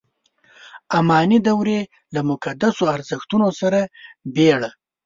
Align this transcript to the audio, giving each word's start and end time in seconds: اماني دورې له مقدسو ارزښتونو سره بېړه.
اماني 0.97 1.39
دورې 1.47 1.79
له 2.13 2.21
مقدسو 2.29 2.83
ارزښتونو 2.95 3.47
سره 3.59 3.79
بېړه. 4.35 4.69